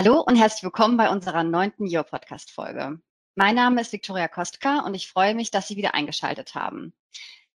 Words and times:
Hallo 0.00 0.20
und 0.20 0.36
herzlich 0.36 0.62
willkommen 0.62 0.96
bei 0.96 1.10
unserer 1.10 1.42
neunten 1.42 1.84
Yo-Podcast-Folge. 1.84 3.00
Mein 3.34 3.56
Name 3.56 3.80
ist 3.80 3.92
Viktoria 3.92 4.28
Kostka 4.28 4.86
und 4.86 4.94
ich 4.94 5.08
freue 5.08 5.34
mich, 5.34 5.50
dass 5.50 5.66
Sie 5.66 5.76
wieder 5.76 5.92
eingeschaltet 5.92 6.54
haben. 6.54 6.94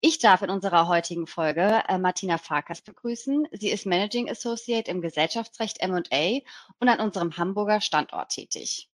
Ich 0.00 0.20
darf 0.20 0.42
in 0.42 0.50
unserer 0.50 0.86
heutigen 0.86 1.26
Folge 1.26 1.82
äh, 1.88 1.98
Martina 1.98 2.38
Farkas 2.38 2.80
begrüßen. 2.80 3.48
Sie 3.50 3.70
ist 3.70 3.86
Managing 3.86 4.30
Associate 4.30 4.88
im 4.88 5.00
Gesellschaftsrecht 5.00 5.80
M&A 5.80 6.38
und 6.78 6.88
an 6.88 7.00
unserem 7.00 7.36
Hamburger 7.36 7.80
Standort 7.80 8.28
tätig. 8.28 8.88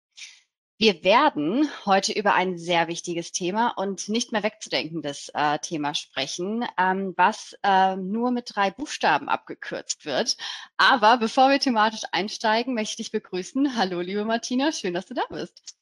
Wir 0.82 1.04
werden 1.04 1.70
heute 1.86 2.12
über 2.12 2.34
ein 2.34 2.58
sehr 2.58 2.88
wichtiges 2.88 3.30
Thema 3.30 3.68
und 3.68 4.08
nicht 4.08 4.32
mehr 4.32 4.42
wegzudenkendes 4.42 5.30
äh, 5.32 5.60
Thema 5.60 5.94
sprechen, 5.94 6.66
ähm, 6.76 7.14
was 7.16 7.56
äh, 7.62 7.94
nur 7.94 8.32
mit 8.32 8.50
drei 8.52 8.72
Buchstaben 8.72 9.28
abgekürzt 9.28 10.04
wird. 10.04 10.36
Aber 10.78 11.18
bevor 11.18 11.50
wir 11.50 11.60
thematisch 11.60 12.02
einsteigen, 12.10 12.74
möchte 12.74 12.94
ich 12.94 12.96
dich 12.96 13.12
begrüßen. 13.12 13.76
Hallo, 13.76 14.00
liebe 14.00 14.24
Martina, 14.24 14.72
schön, 14.72 14.92
dass 14.92 15.06
du 15.06 15.14
da 15.14 15.22
bist. 15.30 15.76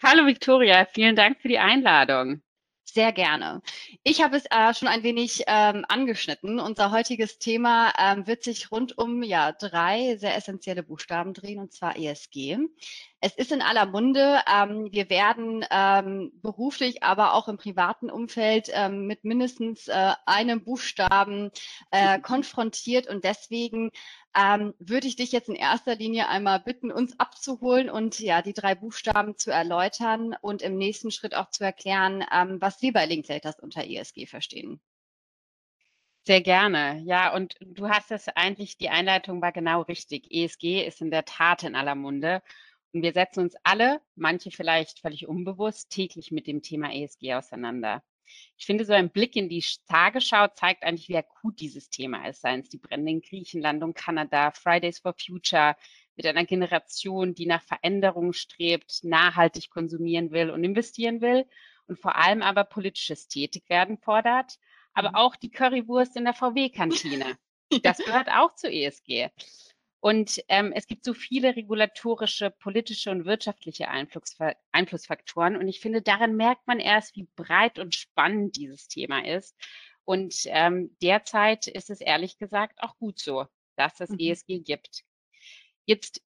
Hallo, 0.00 0.24
Victoria, 0.24 0.86
vielen 0.86 1.16
Dank 1.16 1.40
für 1.40 1.48
die 1.48 1.58
Einladung. 1.58 2.40
Sehr 2.94 3.12
gerne. 3.12 3.60
Ich 4.04 4.22
habe 4.22 4.36
es 4.36 4.44
äh, 4.50 4.72
schon 4.72 4.86
ein 4.86 5.02
wenig 5.02 5.42
ähm, 5.48 5.84
angeschnitten. 5.88 6.60
Unser 6.60 6.92
heutiges 6.92 7.40
Thema 7.40 7.92
ähm, 7.98 8.28
wird 8.28 8.44
sich 8.44 8.70
rund 8.70 8.96
um 8.96 9.24
ja, 9.24 9.50
drei 9.50 10.16
sehr 10.16 10.36
essentielle 10.36 10.84
Buchstaben 10.84 11.34
drehen, 11.34 11.58
und 11.58 11.72
zwar 11.72 11.96
ESG. 11.96 12.58
Es 13.24 13.34
ist 13.36 13.52
in 13.52 13.62
aller 13.62 13.86
Munde. 13.86 14.40
Ähm, 14.54 14.92
wir 14.92 15.08
werden 15.08 15.64
ähm, 15.70 16.30
beruflich, 16.42 17.02
aber 17.02 17.32
auch 17.32 17.48
im 17.48 17.56
privaten 17.56 18.10
Umfeld 18.10 18.68
ähm, 18.74 19.06
mit 19.06 19.24
mindestens 19.24 19.88
äh, 19.88 20.12
einem 20.26 20.62
Buchstaben 20.62 21.50
äh, 21.90 22.18
konfrontiert 22.18 23.06
und 23.06 23.24
deswegen 23.24 23.92
ähm, 24.36 24.74
würde 24.78 25.06
ich 25.06 25.16
dich 25.16 25.32
jetzt 25.32 25.48
in 25.48 25.54
erster 25.54 25.94
Linie 25.94 26.28
einmal 26.28 26.60
bitten, 26.60 26.92
uns 26.92 27.18
abzuholen 27.18 27.88
und 27.88 28.20
ja 28.20 28.42
die 28.42 28.52
drei 28.52 28.74
Buchstaben 28.74 29.38
zu 29.38 29.50
erläutern 29.50 30.36
und 30.42 30.60
im 30.60 30.76
nächsten 30.76 31.10
Schritt 31.10 31.34
auch 31.34 31.48
zu 31.48 31.64
erklären, 31.64 32.26
ähm, 32.30 32.60
was 32.60 32.82
wir 32.82 32.92
bei 32.92 33.06
Linklaters 33.06 33.58
unter 33.58 33.84
ESG 33.84 34.26
verstehen. 34.26 34.82
Sehr 36.26 36.42
gerne. 36.42 37.02
Ja, 37.04 37.34
und 37.34 37.54
du 37.60 37.88
hast 37.88 38.10
es 38.10 38.28
eigentlich, 38.28 38.76
die 38.76 38.90
Einleitung 38.90 39.40
war 39.40 39.52
genau 39.52 39.80
richtig. 39.82 40.30
ESG 40.30 40.86
ist 40.86 41.00
in 41.00 41.10
der 41.10 41.24
Tat 41.24 41.62
in 41.62 41.74
aller 41.74 41.94
Munde. 41.94 42.42
Und 42.94 43.02
wir 43.02 43.12
setzen 43.12 43.40
uns 43.40 43.56
alle, 43.64 44.00
manche 44.14 44.52
vielleicht 44.52 45.00
völlig 45.00 45.26
unbewusst, 45.26 45.90
täglich 45.90 46.30
mit 46.30 46.46
dem 46.46 46.62
Thema 46.62 46.94
ESG 46.94 47.34
auseinander. 47.34 48.04
Ich 48.56 48.66
finde, 48.66 48.84
so 48.84 48.92
ein 48.92 49.10
Blick 49.10 49.34
in 49.34 49.48
die 49.48 49.64
Tagesschau 49.88 50.46
zeigt 50.54 50.84
eigentlich, 50.84 51.08
wie 51.08 51.16
akut 51.16 51.58
dieses 51.58 51.90
Thema 51.90 52.26
ist. 52.28 52.40
Seien 52.40 52.60
es 52.60 52.68
die 52.68 52.78
Brände 52.78 53.10
in 53.10 53.20
Griechenland 53.20 53.82
und 53.82 53.94
Kanada, 53.94 54.52
Fridays 54.52 55.00
for 55.00 55.12
Future, 55.14 55.76
mit 56.16 56.24
einer 56.24 56.44
Generation, 56.44 57.34
die 57.34 57.46
nach 57.46 57.62
Veränderung 57.62 58.32
strebt, 58.32 59.00
nachhaltig 59.02 59.70
konsumieren 59.70 60.30
will 60.30 60.50
und 60.50 60.62
investieren 60.62 61.20
will 61.20 61.46
und 61.88 61.98
vor 61.98 62.14
allem 62.14 62.42
aber 62.42 62.62
politisches 62.62 63.26
Tätigwerden 63.26 63.98
fordert, 63.98 64.58
aber 64.92 65.10
mhm. 65.10 65.14
auch 65.16 65.36
die 65.36 65.50
Currywurst 65.50 66.16
in 66.16 66.24
der 66.24 66.34
VW-Kantine. 66.34 67.36
Das 67.82 67.98
gehört 67.98 68.28
auch 68.28 68.54
zu 68.54 68.70
ESG. 68.70 69.30
Und 70.04 70.44
ähm, 70.48 70.70
es 70.76 70.86
gibt 70.86 71.02
so 71.02 71.14
viele 71.14 71.56
regulatorische, 71.56 72.50
politische 72.50 73.10
und 73.10 73.24
wirtschaftliche 73.24 73.88
Einflussfa 73.88 74.54
Einflussfaktoren. 74.70 75.56
Und 75.56 75.66
ich 75.66 75.80
finde, 75.80 76.02
daran 76.02 76.36
merkt 76.36 76.66
man 76.66 76.78
erst, 76.78 77.16
wie 77.16 77.26
breit 77.36 77.78
und 77.78 77.94
spannend 77.94 78.54
dieses 78.56 78.86
Thema 78.86 79.24
ist. 79.24 79.56
Und 80.04 80.42
ähm, 80.48 80.94
derzeit 81.00 81.68
ist 81.68 81.88
es 81.88 82.02
ehrlich 82.02 82.36
gesagt 82.36 82.82
auch 82.82 82.98
gut 82.98 83.18
so, 83.18 83.46
dass 83.76 83.98
es 83.98 84.10
mhm. 84.10 84.18
ESG 84.18 84.58
gibt. 84.58 85.04
Jetzt 85.86 86.20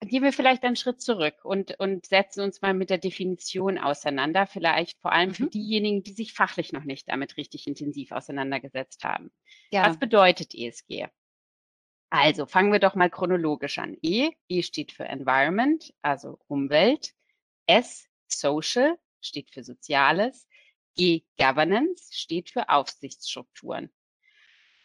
gehen 0.00 0.24
wir 0.24 0.32
vielleicht 0.32 0.64
einen 0.64 0.74
Schritt 0.74 1.00
zurück 1.00 1.44
und, 1.44 1.78
und 1.78 2.06
setzen 2.06 2.40
uns 2.40 2.60
mal 2.60 2.74
mit 2.74 2.90
der 2.90 2.98
Definition 2.98 3.78
auseinander, 3.78 4.48
vielleicht 4.48 5.00
vor 5.00 5.12
allem 5.12 5.28
mhm. 5.28 5.34
für 5.34 5.46
diejenigen, 5.46 6.02
die 6.02 6.12
sich 6.12 6.32
fachlich 6.32 6.72
noch 6.72 6.82
nicht 6.82 7.08
damit 7.08 7.36
richtig 7.36 7.68
intensiv 7.68 8.10
auseinandergesetzt 8.10 9.04
haben. 9.04 9.30
Ja. 9.70 9.86
Was 9.86 9.96
bedeutet 9.96 10.56
ESG? 10.56 11.06
Also 12.10 12.46
fangen 12.46 12.72
wir 12.72 12.78
doch 12.78 12.94
mal 12.94 13.10
chronologisch 13.10 13.78
an. 13.78 13.96
E, 14.02 14.30
E 14.48 14.62
steht 14.62 14.92
für 14.92 15.04
Environment, 15.04 15.92
also 16.02 16.38
Umwelt. 16.46 17.14
S, 17.66 18.08
Social, 18.28 18.96
steht 19.20 19.50
für 19.50 19.64
Soziales. 19.64 20.46
G, 20.96 21.24
Governance, 21.36 22.08
steht 22.12 22.50
für 22.50 22.68
Aufsichtsstrukturen. 22.70 23.90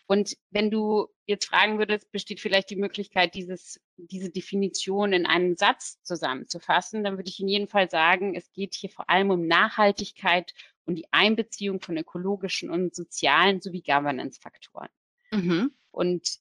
Und 0.08 0.36
wenn 0.50 0.70
du 0.70 1.08
jetzt 1.26 1.46
fragen 1.46 1.78
würdest, 1.78 2.12
besteht 2.12 2.42
vielleicht 2.42 2.70
die 2.70 2.76
Möglichkeit, 2.76 3.34
dieses, 3.34 3.80
diese 3.96 4.30
Definition 4.30 5.14
in 5.14 5.26
einen 5.26 5.56
Satz 5.56 6.04
zusammenzufassen, 6.04 7.06
dann 7.06 7.16
würde 7.16 7.30
ich 7.30 7.40
in 7.40 7.48
jedem 7.48 7.70
Fall 7.70 7.90
sagen, 7.90 8.36
es 8.36 8.52
geht 8.52 8.74
hier 8.74 8.90
vor 8.90 9.10
allem 9.10 9.30
um 9.30 9.48
Nachhaltigkeit 9.48 10.54
und 10.84 10.96
die 10.96 11.08
Einbeziehung 11.12 11.80
von 11.80 11.96
ökologischen 11.96 12.70
und 12.70 12.94
sozialen 12.94 13.62
sowie 13.62 13.84
Governance-Faktoren. 13.84 14.90
Mhm. 15.32 15.72
Und 15.92 16.41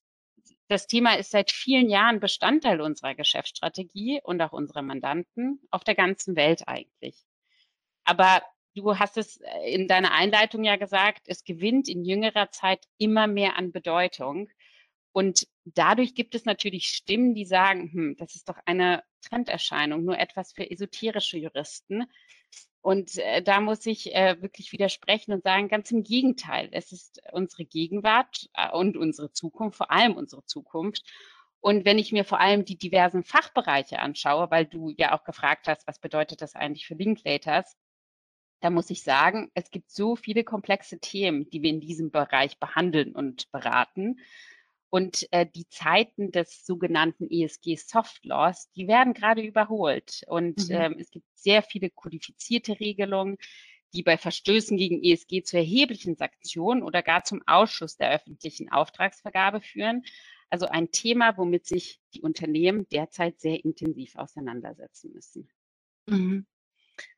das 0.70 0.86
Thema 0.86 1.14
ist 1.18 1.32
seit 1.32 1.50
vielen 1.50 1.90
Jahren 1.90 2.20
Bestandteil 2.20 2.80
unserer 2.80 3.16
Geschäftsstrategie 3.16 4.20
und 4.22 4.40
auch 4.40 4.52
unserer 4.52 4.82
Mandanten 4.82 5.60
auf 5.70 5.82
der 5.82 5.96
ganzen 5.96 6.36
Welt 6.36 6.68
eigentlich. 6.68 7.26
Aber 8.04 8.40
du 8.76 8.96
hast 8.96 9.16
es 9.16 9.38
äh, 9.40 9.74
in 9.74 9.88
deiner 9.88 10.12
Einleitung 10.12 10.62
ja 10.62 10.76
gesagt, 10.76 11.22
es 11.26 11.42
gewinnt 11.42 11.88
in 11.88 12.04
jüngerer 12.04 12.52
Zeit 12.52 12.86
immer 12.98 13.26
mehr 13.26 13.56
an 13.56 13.72
Bedeutung. 13.72 14.48
Und 15.10 15.48
dadurch 15.64 16.14
gibt 16.14 16.36
es 16.36 16.44
natürlich 16.44 16.86
Stimmen, 16.86 17.34
die 17.34 17.46
sagen, 17.46 17.90
hm, 17.92 18.16
das 18.16 18.36
ist 18.36 18.48
doch 18.48 18.58
eine 18.64 19.02
Trenderscheinung, 19.22 20.04
nur 20.04 20.18
etwas 20.18 20.52
für 20.52 20.70
esoterische 20.70 21.36
Juristen. 21.36 22.04
Und 22.82 23.18
äh, 23.18 23.42
da 23.42 23.60
muss 23.60 23.84
ich 23.84 24.14
äh, 24.14 24.40
wirklich 24.40 24.72
widersprechen 24.72 25.32
und 25.32 25.42
sagen, 25.42 25.68
ganz 25.68 25.90
im 25.90 26.02
Gegenteil, 26.02 26.68
es 26.72 26.92
ist 26.92 27.20
unsere 27.32 27.64
Gegenwart 27.64 28.48
äh, 28.54 28.70
und 28.70 28.96
unsere 28.96 29.32
Zukunft, 29.32 29.76
vor 29.76 29.90
allem 29.90 30.14
unsere 30.14 30.44
Zukunft. 30.46 31.04
Und 31.60 31.84
wenn 31.84 31.98
ich 31.98 32.10
mir 32.10 32.24
vor 32.24 32.40
allem 32.40 32.64
die 32.64 32.78
diversen 32.78 33.22
Fachbereiche 33.22 33.98
anschaue, 33.98 34.50
weil 34.50 34.64
du 34.64 34.94
ja 34.96 35.14
auch 35.14 35.24
gefragt 35.24 35.68
hast, 35.68 35.86
was 35.86 35.98
bedeutet 35.98 36.40
das 36.40 36.54
eigentlich 36.54 36.86
für 36.86 36.94
Linklaters, 36.94 37.76
da 38.60 38.70
muss 38.70 38.90
ich 38.90 39.02
sagen, 39.02 39.50
es 39.54 39.70
gibt 39.70 39.90
so 39.90 40.16
viele 40.16 40.44
komplexe 40.44 40.98
Themen, 41.00 41.48
die 41.50 41.62
wir 41.62 41.70
in 41.70 41.80
diesem 41.80 42.10
Bereich 42.10 42.58
behandeln 42.58 43.14
und 43.14 43.50
beraten. 43.52 44.20
Und 44.90 45.28
äh, 45.30 45.46
die 45.46 45.68
Zeiten 45.68 46.32
des 46.32 46.66
sogenannten 46.66 47.30
ESG 47.30 47.76
Soft 47.76 48.24
Laws, 48.24 48.70
die 48.72 48.88
werden 48.88 49.14
gerade 49.14 49.40
überholt. 49.40 50.22
Und 50.26 50.68
mhm. 50.68 50.74
ähm, 50.74 50.96
es 50.98 51.10
gibt 51.10 51.26
sehr 51.34 51.62
viele 51.62 51.90
kodifizierte 51.90 52.78
Regelungen, 52.80 53.38
die 53.94 54.02
bei 54.02 54.16
Verstößen 54.16 54.76
gegen 54.76 55.02
ESG 55.02 55.42
zu 55.42 55.56
erheblichen 55.56 56.16
Sanktionen 56.16 56.82
oder 56.82 57.02
gar 57.02 57.24
zum 57.24 57.42
Ausschuss 57.46 57.96
der 57.96 58.12
öffentlichen 58.12 58.70
Auftragsvergabe 58.70 59.60
führen. 59.60 60.02
Also 60.48 60.66
ein 60.66 60.90
Thema, 60.90 61.36
womit 61.36 61.66
sich 61.66 62.00
die 62.14 62.22
Unternehmen 62.22 62.88
derzeit 62.88 63.40
sehr 63.40 63.64
intensiv 63.64 64.16
auseinandersetzen 64.16 65.12
müssen. 65.12 65.48
Mhm. 66.06 66.46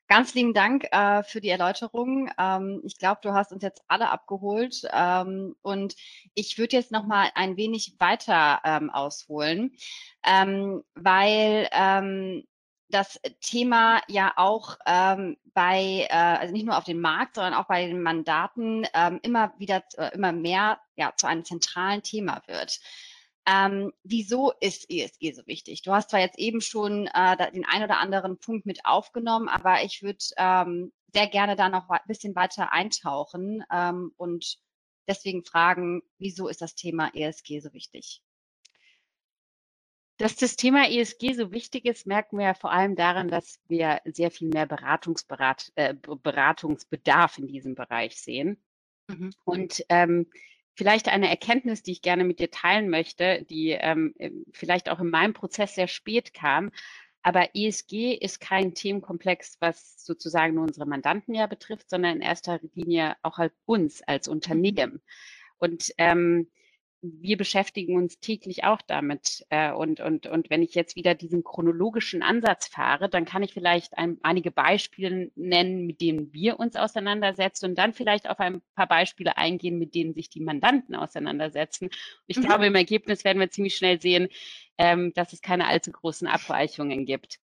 Ganz 0.07 0.33
lieben 0.35 0.53
Dank 0.53 0.85
äh, 0.91 1.23
für 1.23 1.41
die 1.41 1.49
Erläuterung. 1.49 2.29
Ähm, 2.37 2.81
ich 2.83 2.97
glaube, 2.97 3.21
du 3.23 3.33
hast 3.33 3.51
uns 3.51 3.63
jetzt 3.63 3.83
alle 3.87 4.09
abgeholt. 4.11 4.83
Ähm, 4.91 5.55
und 5.61 5.95
ich 6.35 6.57
würde 6.57 6.75
jetzt 6.75 6.91
noch 6.91 7.05
mal 7.05 7.31
ein 7.35 7.57
wenig 7.57 7.95
weiter 7.99 8.61
ähm, 8.63 8.89
ausholen, 8.89 9.75
ähm, 10.23 10.83
weil 10.93 11.67
ähm, 11.71 12.43
das 12.89 13.19
Thema 13.41 14.01
ja 14.07 14.33
auch 14.35 14.77
ähm, 14.85 15.37
bei, 15.53 16.05
äh, 16.09 16.13
also 16.13 16.53
nicht 16.53 16.65
nur 16.65 16.77
auf 16.77 16.83
dem 16.83 17.01
Markt, 17.01 17.35
sondern 17.35 17.55
auch 17.55 17.65
bei 17.65 17.87
den 17.87 18.03
Mandaten 18.03 18.85
immer 19.23 19.53
wieder, 19.57 19.83
äh, 19.97 20.13
immer 20.13 20.31
mehr 20.31 20.79
ja, 20.95 21.13
zu 21.15 21.25
einem 21.25 21.43
zentralen 21.43 22.03
Thema 22.03 22.43
wird. 22.45 22.79
Ähm, 23.45 23.91
wieso 24.03 24.53
ist 24.61 24.89
ESG 24.89 25.33
so 25.33 25.45
wichtig? 25.47 25.81
Du 25.81 25.91
hast 25.91 26.09
zwar 26.09 26.21
jetzt 26.21 26.39
eben 26.39 26.61
schon 26.61 27.07
äh, 27.07 27.51
den 27.51 27.65
ein 27.65 27.83
oder 27.83 27.99
anderen 27.99 28.37
Punkt 28.39 28.65
mit 28.65 28.85
aufgenommen, 28.85 29.49
aber 29.49 29.83
ich 29.83 30.01
würde 30.01 30.23
ähm, 30.37 30.93
sehr 31.13 31.27
gerne 31.27 31.55
da 31.55 31.69
noch 31.69 31.89
ein 31.89 31.99
bisschen 32.07 32.35
weiter 32.35 32.71
eintauchen 32.71 33.63
ähm, 33.71 34.13
und 34.15 34.57
deswegen 35.07 35.43
fragen, 35.43 36.01
wieso 36.17 36.47
ist 36.47 36.61
das 36.61 36.75
Thema 36.75 37.11
ESG 37.13 37.59
so 37.59 37.73
wichtig? 37.73 38.21
Dass 40.17 40.35
das 40.35 40.55
Thema 40.55 40.89
ESG 40.89 41.33
so 41.33 41.51
wichtig 41.51 41.85
ist, 41.85 42.07
merken 42.07 42.37
wir 42.37 42.45
ja 42.45 42.53
vor 42.53 42.71
allem 42.71 42.95
daran, 42.95 43.27
dass 43.27 43.59
wir 43.67 43.99
sehr 44.05 44.31
viel 44.31 44.47
mehr 44.47 44.67
Beratungsberat, 44.67 45.71
äh, 45.75 45.93
Beratungsbedarf 45.95 47.39
in 47.39 47.47
diesem 47.47 47.75
Bereich 47.75 48.21
sehen. 48.21 48.63
Mhm. 49.07 49.33
Und 49.43 49.83
ähm, 49.89 50.29
Vielleicht 50.75 51.07
eine 51.07 51.29
Erkenntnis, 51.29 51.83
die 51.83 51.91
ich 51.91 52.01
gerne 52.01 52.23
mit 52.23 52.39
dir 52.39 52.49
teilen 52.49 52.89
möchte, 52.89 53.45
die 53.49 53.69
ähm, 53.71 54.15
vielleicht 54.51 54.89
auch 54.89 54.99
in 54.99 55.09
meinem 55.09 55.33
Prozess 55.33 55.75
sehr 55.75 55.87
spät 55.87 56.33
kam. 56.33 56.71
Aber 57.21 57.55
ESG 57.55 58.13
ist 58.15 58.41
kein 58.41 58.73
Themenkomplex, 58.73 59.57
was 59.59 60.03
sozusagen 60.03 60.55
nur 60.55 60.65
unsere 60.65 60.85
Mandanten 60.85 61.33
ja 61.33 61.47
betrifft, 61.47 61.89
sondern 61.89 62.17
in 62.17 62.21
erster 62.21 62.59
Linie 62.73 63.15
auch 63.21 63.37
halt 63.37 63.53
uns 63.65 64.01
als 64.01 64.27
Unternehmen. 64.27 65.01
Und 65.57 65.93
ähm, 65.97 66.49
wir 67.03 67.37
beschäftigen 67.37 67.97
uns 67.97 68.19
täglich 68.19 68.63
auch 68.63 68.81
damit. 68.81 69.45
Äh, 69.49 69.71
und, 69.73 69.99
und, 69.99 70.25
und 70.25 70.49
wenn 70.49 70.63
ich 70.63 70.73
jetzt 70.73 70.95
wieder 70.95 71.13
diesen 71.15 71.43
chronologischen 71.43 72.23
Ansatz 72.23 72.67
fahre, 72.67 73.09
dann 73.09 73.25
kann 73.25 73.43
ich 73.43 73.53
vielleicht 73.53 73.97
ein, 73.97 74.17
einige 74.23 74.51
Beispiele 74.51 75.29
nennen, 75.35 75.85
mit 75.85 75.99
denen 75.99 76.33
wir 76.33 76.59
uns 76.59 76.75
auseinandersetzen 76.75 77.65
und 77.65 77.77
dann 77.77 77.93
vielleicht 77.93 78.29
auf 78.29 78.39
ein 78.39 78.61
paar 78.75 78.87
Beispiele 78.87 79.37
eingehen, 79.37 79.77
mit 79.77 79.93
denen 79.95 80.13
sich 80.13 80.29
die 80.29 80.39
Mandanten 80.39 80.95
auseinandersetzen. 80.95 81.89
Ich 82.25 82.37
mhm. 82.37 82.43
glaube, 82.43 82.65
im 82.67 82.75
Ergebnis 82.75 83.25
werden 83.25 83.39
wir 83.39 83.51
ziemlich 83.51 83.75
schnell 83.75 84.01
sehen, 84.01 84.29
ähm, 84.77 85.13
dass 85.13 85.33
es 85.33 85.41
keine 85.41 85.67
allzu 85.67 85.91
großen 85.91 86.27
Abweichungen 86.27 87.05
gibt. 87.05 87.39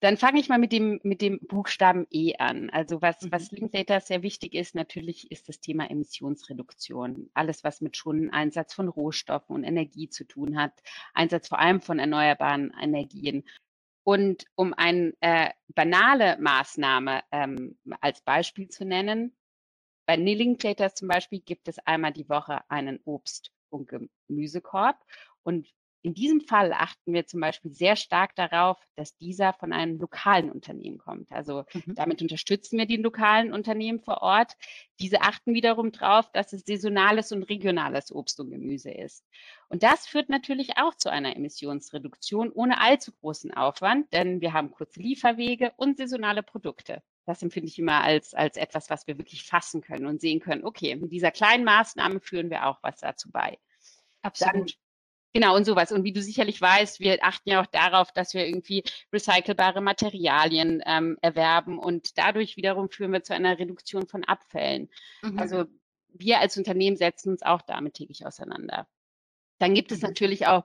Dann 0.00 0.18
fange 0.18 0.40
ich 0.40 0.48
mal 0.48 0.58
mit 0.58 0.72
dem, 0.72 1.00
mit 1.04 1.22
dem 1.22 1.40
Buchstaben 1.40 2.06
E 2.10 2.34
an. 2.36 2.68
Also 2.70 3.00
was, 3.00 3.22
mhm. 3.22 3.32
was 3.32 3.50
Linkdata 3.50 4.00
sehr 4.00 4.22
wichtig 4.22 4.54
ist, 4.54 4.74
natürlich 4.74 5.30
ist 5.30 5.48
das 5.48 5.60
Thema 5.60 5.90
Emissionsreduktion. 5.90 7.30
Alles, 7.32 7.64
was 7.64 7.80
mit 7.80 7.96
schon 7.96 8.30
Einsatz 8.30 8.74
von 8.74 8.88
Rohstoffen 8.88 9.54
und 9.56 9.64
Energie 9.64 10.08
zu 10.10 10.24
tun 10.24 10.60
hat, 10.60 10.72
Einsatz 11.14 11.48
vor 11.48 11.58
allem 11.58 11.80
von 11.80 11.98
erneuerbaren 11.98 12.74
Energien. 12.80 13.44
Und 14.04 14.44
um 14.54 14.74
eine 14.74 15.14
äh, 15.20 15.50
banale 15.74 16.38
Maßnahme 16.40 17.22
ähm, 17.32 17.76
als 18.00 18.20
Beispiel 18.20 18.68
zu 18.68 18.84
nennen, 18.84 19.34
bei 20.06 20.14
Linklaters 20.16 20.94
zum 20.94 21.08
Beispiel 21.08 21.40
gibt 21.40 21.68
es 21.68 21.78
einmal 21.80 22.12
die 22.12 22.28
Woche 22.28 22.60
einen 22.70 23.00
Obst- 23.04 23.50
und 23.70 23.88
Gemüsekorb. 23.88 25.04
Und 25.42 25.68
in 26.06 26.14
diesem 26.14 26.40
Fall 26.40 26.72
achten 26.72 27.12
wir 27.12 27.26
zum 27.26 27.40
Beispiel 27.40 27.72
sehr 27.72 27.96
stark 27.96 28.36
darauf, 28.36 28.78
dass 28.94 29.16
dieser 29.16 29.52
von 29.54 29.72
einem 29.72 29.98
lokalen 29.98 30.52
Unternehmen 30.52 30.98
kommt. 30.98 31.32
Also 31.32 31.64
mhm. 31.74 31.96
damit 31.96 32.22
unterstützen 32.22 32.78
wir 32.78 32.86
die 32.86 32.96
lokalen 32.96 33.52
Unternehmen 33.52 33.98
vor 33.98 34.22
Ort. 34.22 34.52
Diese 35.00 35.22
achten 35.22 35.52
wiederum 35.52 35.90
darauf, 35.90 36.30
dass 36.30 36.52
es 36.52 36.62
saisonales 36.64 37.32
und 37.32 37.42
regionales 37.42 38.12
Obst 38.12 38.38
und 38.38 38.52
Gemüse 38.52 38.92
ist. 38.92 39.24
Und 39.68 39.82
das 39.82 40.06
führt 40.06 40.28
natürlich 40.28 40.78
auch 40.78 40.94
zu 40.94 41.10
einer 41.10 41.34
Emissionsreduktion 41.34 42.52
ohne 42.52 42.80
allzu 42.80 43.10
großen 43.10 43.52
Aufwand, 43.52 44.12
denn 44.12 44.40
wir 44.40 44.52
haben 44.52 44.70
kurze 44.70 45.00
Lieferwege 45.00 45.72
und 45.76 45.96
saisonale 45.96 46.44
Produkte. 46.44 47.02
Das 47.24 47.42
empfinde 47.42 47.66
ich 47.66 47.80
immer 47.80 48.04
als, 48.04 48.32
als 48.32 48.56
etwas, 48.56 48.90
was 48.90 49.08
wir 49.08 49.18
wirklich 49.18 49.42
fassen 49.42 49.80
können 49.80 50.06
und 50.06 50.20
sehen 50.20 50.38
können, 50.38 50.64
okay, 50.64 50.94
mit 50.94 51.10
dieser 51.10 51.32
kleinen 51.32 51.64
Maßnahme 51.64 52.20
führen 52.20 52.48
wir 52.48 52.66
auch 52.66 52.78
was 52.84 53.00
dazu 53.00 53.28
bei. 53.32 53.58
Absolut. 54.22 54.76
Genau, 55.36 55.54
und 55.54 55.66
sowas. 55.66 55.92
Und 55.92 56.02
wie 56.02 56.14
du 56.14 56.22
sicherlich 56.22 56.58
weißt, 56.62 56.98
wir 56.98 57.18
achten 57.20 57.50
ja 57.50 57.60
auch 57.60 57.66
darauf, 57.66 58.10
dass 58.10 58.32
wir 58.32 58.46
irgendwie 58.46 58.82
recycelbare 59.12 59.82
Materialien 59.82 60.82
ähm, 60.86 61.18
erwerben 61.20 61.78
und 61.78 62.16
dadurch 62.16 62.56
wiederum 62.56 62.88
führen 62.88 63.12
wir 63.12 63.22
zu 63.22 63.34
einer 63.34 63.58
Reduktion 63.58 64.06
von 64.06 64.24
Abfällen. 64.24 64.88
Mhm. 65.20 65.38
Also 65.38 65.66
wir 66.08 66.40
als 66.40 66.56
Unternehmen 66.56 66.96
setzen 66.96 67.32
uns 67.32 67.42
auch 67.42 67.60
damit 67.60 67.92
täglich 67.92 68.24
auseinander. 68.24 68.88
Dann 69.58 69.74
gibt 69.74 69.92
es 69.92 70.00
mhm. 70.00 70.08
natürlich 70.08 70.46
auch 70.46 70.64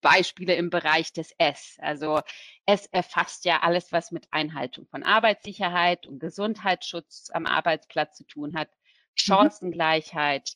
Beispiele 0.00 0.54
im 0.54 0.70
Bereich 0.70 1.12
des 1.12 1.32
S. 1.38 1.76
Also 1.80 2.20
es 2.66 2.86
erfasst 2.86 3.44
ja 3.44 3.62
alles, 3.62 3.90
was 3.90 4.12
mit 4.12 4.28
Einhaltung 4.30 4.86
von 4.86 5.02
Arbeitssicherheit 5.02 6.06
und 6.06 6.20
Gesundheitsschutz 6.20 7.30
am 7.32 7.46
Arbeitsplatz 7.46 8.16
zu 8.16 8.24
tun 8.24 8.54
hat, 8.54 8.68
mhm. 8.68 8.74
Chancengleichheit. 9.16 10.52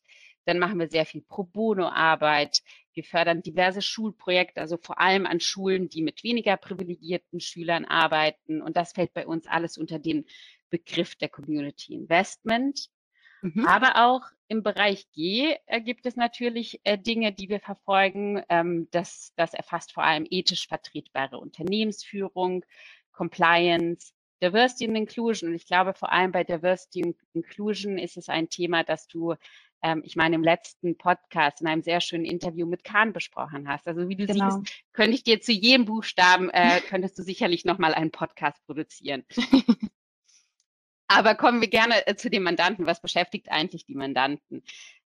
Dann 0.49 0.59
machen 0.59 0.79
wir 0.79 0.89
sehr 0.89 1.05
viel 1.05 1.21
Pro 1.21 1.45
Bono-Arbeit. 1.45 2.63
Wir 2.95 3.05
fördern 3.05 3.43
diverse 3.43 3.83
Schulprojekte, 3.83 4.63
also 4.63 4.79
vor 4.79 4.99
allem 4.99 5.27
an 5.27 5.41
Schulen, 5.41 5.91
die 5.91 6.01
mit 6.01 6.25
weniger 6.25 6.57
privilegierten 6.57 7.39
Schülern 7.39 7.85
arbeiten. 7.85 8.63
Und 8.63 8.79
das 8.79 8.95
fällt 8.95 9.13
bei 9.13 9.27
uns 9.27 9.47
alles 9.47 9.77
unter 9.77 9.99
den 9.99 10.25
Begriff 10.71 11.17
der 11.17 11.29
Community 11.29 11.93
Investment. 11.93 12.89
Mhm. 13.43 13.67
Aber 13.67 14.07
auch 14.07 14.23
im 14.49 14.63
Bereich 14.63 15.11
G 15.13 15.55
äh, 15.67 15.83
gibt 15.83 16.07
es 16.07 16.17
natürlich 16.17 16.81
äh, 16.85 16.97
Dinge, 16.97 17.31
die 17.31 17.51
wir 17.51 17.61
verfolgen. 17.61 18.43
Ähm, 18.49 18.89
das, 18.91 19.35
das 19.37 19.53
erfasst 19.53 19.93
vor 19.93 20.05
allem 20.05 20.27
ethisch 20.31 20.67
vertretbare 20.67 21.37
Unternehmensführung, 21.37 22.65
Compliance, 23.13 24.15
Diversity 24.43 24.87
and 24.87 24.97
Inclusion. 24.97 25.51
Und 25.51 25.57
ich 25.57 25.67
glaube, 25.67 25.93
vor 25.93 26.11
allem 26.11 26.33
bei 26.33 26.43
Diversity 26.43 27.03
and 27.05 27.17
Inclusion 27.35 27.99
ist 27.99 28.17
es 28.17 28.31
ein 28.31 28.49
Thema, 28.49 28.83
das 28.83 29.09
du 29.09 29.35
ähm, 29.83 30.03
ich 30.05 30.17
meine, 30.17 30.35
im 30.35 30.45
letzten 30.45 30.97
Podcast 30.97 31.61
in 31.61 31.67
einem 31.67 31.83
sehr 31.83 32.01
schönen 32.01 32.25
Interview 32.25 32.67
mit 32.67 32.85
Kahn 32.85 33.13
besprochen 33.13 33.69
hast. 33.69 33.87
Also 33.87 34.09
wie 34.09 34.17
du 34.17 34.27
genau. 34.27 34.51
siehst, 34.51 34.83
könnte 34.93 35.15
ich 35.15 35.25
dir 35.25 35.41
zu 35.41 35.53
jedem 35.53 35.85
Buchstaben, 35.85 36.51
äh, 36.51 36.81
könntest 36.81 37.19
du 37.19 37.23
sicherlich 37.23 37.65
nochmal 37.65 37.95
einen 37.95 38.11
Podcast 38.11 38.65
produzieren. 38.67 39.25
Aber 41.09 41.35
kommen 41.35 41.61
wir 41.61 41.69
gerne 41.69 42.07
äh, 42.07 42.17
zu 42.17 42.29
den 42.29 42.43
Mandanten. 42.43 42.87
Was 42.87 43.01
beschäftigt 43.01 43.51
eigentlich 43.51 43.87
die 43.87 43.95
Mandanten? 43.95 44.63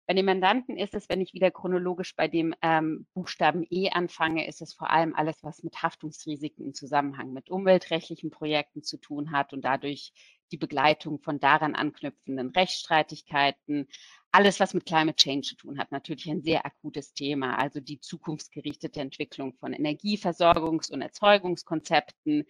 Bei 0.09 0.15
den 0.15 0.25
Mandanten 0.25 0.75
ist 0.75 0.95
es, 0.95 1.07
wenn 1.07 1.21
ich 1.21 1.35
wieder 1.35 1.51
chronologisch 1.51 2.15
bei 2.15 2.27
dem 2.27 2.55
ähm, 2.63 3.05
Buchstaben 3.13 3.63
E 3.69 3.91
anfange, 3.91 4.47
ist 4.47 4.59
es 4.59 4.73
vor 4.73 4.89
allem 4.89 5.13
alles, 5.13 5.43
was 5.43 5.61
mit 5.61 5.83
Haftungsrisiken 5.83 6.65
im 6.65 6.73
Zusammenhang 6.73 7.31
mit 7.31 7.51
umweltrechtlichen 7.51 8.31
Projekten 8.31 8.81
zu 8.81 8.97
tun 8.97 9.31
hat 9.31 9.53
und 9.53 9.61
dadurch 9.61 10.11
die 10.51 10.57
Begleitung 10.57 11.19
von 11.19 11.39
daran 11.39 11.75
anknüpfenden 11.75 12.49
Rechtsstreitigkeiten, 12.49 13.87
alles, 14.31 14.59
was 14.59 14.73
mit 14.73 14.85
Climate 14.85 15.15
Change 15.15 15.47
zu 15.47 15.55
tun 15.55 15.79
hat, 15.79 15.91
natürlich 15.91 16.29
ein 16.29 16.41
sehr 16.41 16.65
akutes 16.65 17.13
Thema. 17.13 17.57
Also 17.57 17.79
die 17.79 17.99
zukunftsgerichtete 17.99 18.99
Entwicklung 18.99 19.53
von 19.53 19.73
Energieversorgungs- 19.73 20.91
und 20.91 21.01
Erzeugungskonzepten. 21.01 22.45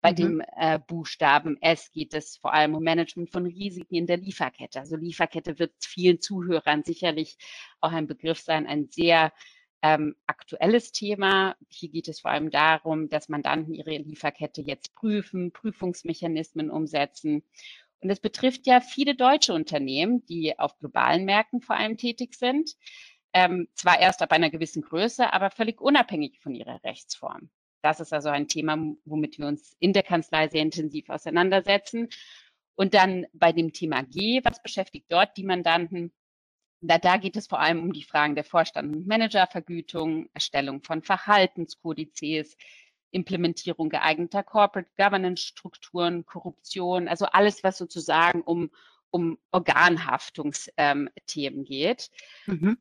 Bei 0.00 0.10
mhm. 0.10 0.16
dem 0.16 0.42
äh, 0.56 0.78
Buchstaben 0.78 1.56
S 1.60 1.90
geht 1.92 2.14
es 2.14 2.36
vor 2.36 2.52
allem 2.52 2.74
um 2.74 2.82
Management 2.82 3.30
von 3.30 3.46
Risiken 3.46 3.94
in 3.94 4.06
der 4.06 4.18
Lieferkette. 4.18 4.80
Also 4.80 4.96
Lieferkette 4.96 5.58
wird 5.58 5.72
vielen 5.80 6.20
Zuhörern 6.20 6.82
sicherlich 6.84 7.36
auch 7.80 7.92
ein 7.92 8.06
Begriff 8.06 8.40
sein, 8.40 8.66
ein 8.66 8.88
sehr 8.88 9.32
ähm, 9.82 10.16
aktuelles 10.26 10.90
Thema. 10.92 11.56
Hier 11.68 11.90
geht 11.90 12.08
es 12.08 12.20
vor 12.20 12.30
allem 12.32 12.50
darum, 12.50 13.08
dass 13.08 13.28
Mandanten 13.28 13.74
ihre 13.74 13.96
Lieferkette 13.96 14.60
jetzt 14.60 14.94
prüfen, 14.94 15.52
Prüfungsmechanismen 15.52 16.70
umsetzen 16.70 17.44
und 18.00 18.10
es 18.10 18.20
betrifft 18.20 18.66
ja 18.66 18.80
viele 18.80 19.14
deutsche 19.14 19.54
Unternehmen, 19.54 20.24
die 20.26 20.58
auf 20.58 20.78
globalen 20.78 21.24
Märkten 21.24 21.60
vor 21.60 21.76
allem 21.76 21.96
tätig 21.96 22.34
sind. 22.34 22.76
Ähm, 23.32 23.68
zwar 23.74 24.00
erst 24.00 24.22
ab 24.22 24.32
einer 24.32 24.50
gewissen 24.50 24.82
Größe, 24.82 25.32
aber 25.32 25.50
völlig 25.50 25.80
unabhängig 25.80 26.40
von 26.40 26.54
ihrer 26.54 26.82
Rechtsform. 26.84 27.50
Das 27.82 28.00
ist 28.00 28.12
also 28.12 28.30
ein 28.30 28.48
Thema, 28.48 28.78
womit 29.04 29.38
wir 29.38 29.46
uns 29.46 29.76
in 29.78 29.92
der 29.92 30.02
Kanzlei 30.02 30.48
sehr 30.48 30.62
intensiv 30.62 31.08
auseinandersetzen. 31.08 32.08
Und 32.74 32.94
dann 32.94 33.26
bei 33.32 33.52
dem 33.52 33.72
Thema 33.72 34.02
G, 34.02 34.40
was 34.44 34.62
beschäftigt 34.62 35.06
dort 35.10 35.36
die 35.36 35.44
Mandanten? 35.44 36.12
Da, 36.80 36.98
da 36.98 37.16
geht 37.16 37.36
es 37.36 37.46
vor 37.46 37.60
allem 37.60 37.80
um 37.80 37.92
die 37.92 38.02
Fragen 38.02 38.34
der 38.34 38.44
Vorstand- 38.44 38.94
und 38.94 39.06
Managervergütung, 39.06 40.28
Erstellung 40.34 40.82
von 40.82 41.02
Verhaltenskodizes, 41.02 42.56
Implementierung 43.16 43.88
geeigneter 43.88 44.42
Corporate 44.42 44.90
Governance 44.98 45.42
Strukturen, 45.42 46.26
Korruption, 46.26 47.08
also 47.08 47.24
alles, 47.24 47.64
was 47.64 47.78
sozusagen 47.78 48.42
um, 48.42 48.70
um 49.10 49.38
Organhaftungsthemen 49.50 51.10
ähm, 51.18 51.64
geht. 51.64 52.10
Mhm. 52.46 52.76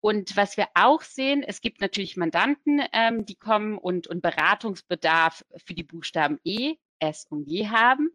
Und 0.00 0.36
was 0.36 0.56
wir 0.56 0.68
auch 0.74 1.02
sehen, 1.02 1.44
es 1.46 1.60
gibt 1.60 1.80
natürlich 1.80 2.16
Mandanten, 2.16 2.82
ähm, 2.92 3.26
die 3.26 3.36
kommen 3.36 3.78
und, 3.78 4.08
und 4.08 4.22
Beratungsbedarf 4.22 5.44
für 5.64 5.74
die 5.74 5.84
Buchstaben 5.84 6.40
E, 6.44 6.76
S 6.98 7.26
und 7.28 7.44
G 7.44 7.68
haben. 7.68 8.10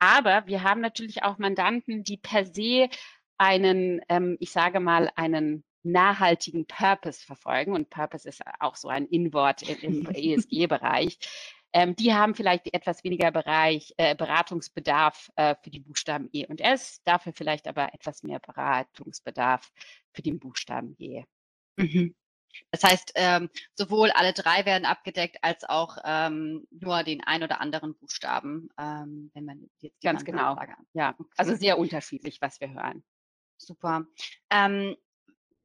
Aber 0.00 0.46
wir 0.46 0.64
haben 0.64 0.80
natürlich 0.80 1.22
auch 1.22 1.38
Mandanten, 1.38 2.02
die 2.02 2.16
per 2.16 2.44
se 2.44 2.88
einen, 3.38 4.02
ähm, 4.08 4.36
ich 4.40 4.50
sage 4.50 4.80
mal, 4.80 5.10
einen 5.14 5.64
nachhaltigen 5.82 6.66
Purpose 6.66 7.24
verfolgen, 7.24 7.74
und 7.74 7.90
Purpose 7.90 8.28
ist 8.28 8.42
auch 8.60 8.76
so 8.76 8.88
ein 8.88 9.06
Inwort 9.06 9.62
im 9.62 10.06
ESG-Bereich, 10.14 11.18
ähm, 11.72 11.94
die 11.94 12.12
haben 12.12 12.34
vielleicht 12.34 12.72
etwas 12.74 13.04
weniger 13.04 13.30
Bereich, 13.30 13.94
äh, 13.96 14.16
Beratungsbedarf 14.16 15.30
äh, 15.36 15.54
für 15.62 15.70
die 15.70 15.80
Buchstaben 15.80 16.28
E 16.32 16.46
und 16.46 16.60
S, 16.60 17.00
dafür 17.04 17.32
vielleicht 17.32 17.68
aber 17.68 17.94
etwas 17.94 18.22
mehr 18.22 18.40
Beratungsbedarf 18.40 19.70
für 20.12 20.22
den 20.22 20.40
Buchstaben 20.40 20.96
G. 20.96 21.24
Mhm. 21.76 22.14
Das 22.72 22.82
heißt, 22.82 23.12
ähm, 23.14 23.48
sowohl 23.74 24.10
alle 24.10 24.32
drei 24.32 24.64
werden 24.66 24.84
abgedeckt, 24.84 25.38
als 25.42 25.62
auch 25.62 25.98
ähm, 26.04 26.66
nur 26.70 27.04
den 27.04 27.22
ein 27.22 27.44
oder 27.44 27.60
anderen 27.60 27.94
Buchstaben, 27.96 28.68
ähm, 28.76 29.30
wenn 29.34 29.44
man 29.44 29.70
jetzt 29.78 30.02
ganz 30.02 30.24
genau, 30.24 30.56
ja, 30.92 31.14
okay. 31.16 31.30
also 31.36 31.54
sehr 31.54 31.78
unterschiedlich, 31.78 32.40
was 32.40 32.60
wir 32.60 32.70
hören. 32.72 33.04
Super. 33.56 34.06
Ähm, 34.50 34.96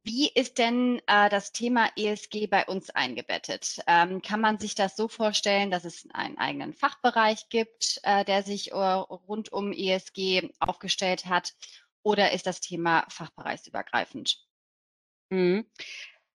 wie 0.06 0.30
ist 0.30 0.60
denn 0.60 1.02
äh, 1.08 1.30
das 1.30 1.52
Thema 1.52 1.90
ESG 1.96 2.46
bei 2.46 2.64
uns 2.66 2.92
eingebettet? 2.92 3.80
Ähm, 3.88 4.22
kann 4.22 4.40
man 4.40 4.60
sich 4.60 4.76
das 4.76 4.96
so 4.96 5.08
vorstellen, 5.08 5.72
dass 5.72 5.84
es 5.84 6.08
einen 6.14 6.38
eigenen 6.38 6.74
Fachbereich 6.74 7.50
gibt, 7.50 8.00
äh, 8.04 8.24
der 8.24 8.44
sich 8.44 8.72
äh, 8.72 8.76
rund 8.76 9.52
um 9.52 9.74
ESG 9.74 10.52
aufgestellt 10.60 11.26
hat? 11.26 11.54
Oder 12.04 12.34
ist 12.34 12.46
das 12.46 12.62
Thema 12.62 13.06
fachbereichsübergreifend? 13.10 14.38
Mhm. 15.32 15.66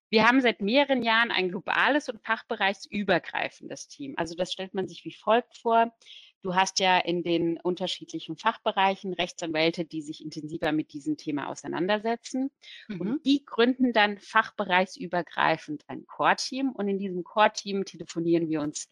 Wir 0.09 0.27
haben 0.27 0.41
seit 0.41 0.59
mehreren 0.59 1.01
Jahren 1.01 1.31
ein 1.31 1.47
globales 1.47 2.09
und 2.09 2.21
fachbereichsübergreifendes 2.25 3.87
Team. 3.87 4.15
Also 4.17 4.35
das 4.35 4.51
stellt 4.51 4.73
man 4.73 4.89
sich 4.89 5.05
wie 5.05 5.13
folgt 5.13 5.57
vor. 5.57 5.95
Du 6.41 6.55
hast 6.55 6.79
ja 6.79 6.97
in 6.97 7.23
den 7.23 7.59
unterschiedlichen 7.59 8.35
Fachbereichen 8.35 9.13
Rechtsanwälte, 9.13 9.85
die 9.85 10.01
sich 10.01 10.23
intensiver 10.23 10.71
mit 10.71 10.93
diesem 10.93 11.17
Thema 11.17 11.47
auseinandersetzen. 11.47 12.49
Mhm. 12.87 13.01
Und 13.01 13.25
die 13.25 13.45
gründen 13.45 13.93
dann 13.93 14.17
fachbereichsübergreifend 14.17 15.83
ein 15.87 16.05
Core-Team. 16.07 16.71
Und 16.71 16.87
in 16.87 16.97
diesem 16.97 17.23
Core-Team 17.23 17.85
telefonieren 17.85 18.49
wir 18.49 18.61
uns 18.61 18.89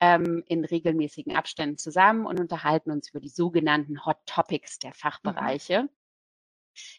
ähm, 0.00 0.44
in 0.46 0.64
regelmäßigen 0.64 1.34
Abständen 1.34 1.78
zusammen 1.78 2.26
und 2.26 2.38
unterhalten 2.38 2.90
uns 2.90 3.10
über 3.10 3.20
die 3.20 3.28
sogenannten 3.28 4.04
Hot 4.04 4.18
Topics 4.26 4.78
der 4.78 4.90
mhm. 4.90 4.94
Fachbereiche. 4.94 5.82
Mhm. 5.84 5.88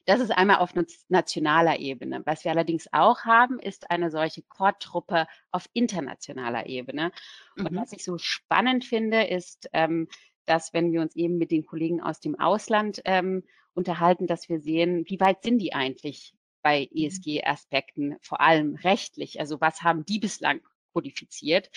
Das 0.06 0.20
ist 0.20 0.32
einmal 0.32 0.58
auf 0.58 0.74
nationaler 1.10 1.80
Ebene. 1.80 2.22
Was 2.26 2.44
wir 2.44 2.52
allerdings 2.52 2.88
auch 2.92 3.22
haben, 3.26 3.60
ist 3.60 3.90
eine 3.92 4.12
solche 4.12 4.42
Core-Truppe 4.44 5.28
auf 5.52 5.70
internationaler 5.74 6.68
Ebene. 6.68 7.12
Und 7.58 7.72
mhm. 7.72 7.76
was 7.78 7.92
ich 7.92 8.04
so 8.04 8.18
spannend 8.18 8.86
finde, 8.86 9.24
ist, 9.24 9.70
ähm, 9.74 10.08
dass 10.46 10.74
wenn 10.74 10.92
wir 10.92 11.02
uns 11.02 11.16
eben 11.16 11.38
mit 11.38 11.52
den 11.52 11.66
Kollegen 11.66 12.02
aus 12.02 12.20
dem 12.20 12.40
Ausland 12.40 13.02
ähm, 13.06 13.44
unterhalten, 13.74 14.28
dass 14.28 14.50
wir 14.50 14.60
sehen, 14.60 15.04
wie 15.08 15.20
weit 15.20 15.44
sind 15.44 15.60
die 15.60 15.74
eigentlich 15.74 16.34
bei 16.62 16.90
mhm. 16.92 17.06
ESG-Aspekten, 17.06 18.18
vor 18.22 18.42
allem 18.42 18.76
rechtlich? 18.76 19.40
Also 19.40 19.62
was 19.62 19.82
haben 19.82 20.06
die 20.06 20.20
bislang 20.20 20.62
kodifiziert? 20.94 21.70